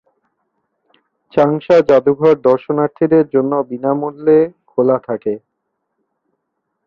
Changsha 1.33 1.77
যাদুঘর 1.89 2.35
দর্শনার্থীদের 2.47 3.25
জন্য 3.33 3.51
বিনামূল্যে 3.69 4.37
খোলা 4.67 4.97
থাকে। 5.07 5.33